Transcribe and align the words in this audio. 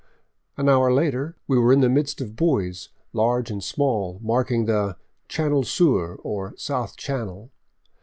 An 0.57 0.67
hour 0.67 0.91
later 0.91 1.35
we 1.47 1.59
were 1.59 1.71
in 1.71 1.81
the 1.81 1.87
midst 1.87 2.21
of 2.21 2.35
buoys, 2.35 2.89
large 3.13 3.51
and 3.51 3.63
small, 3.63 4.17
marking 4.23 4.65
the" 4.65 4.97
Canal 5.29 5.61
Sur," 5.61 6.15
or 6.15 6.55
South 6.57 6.97
Channel. 6.97 7.51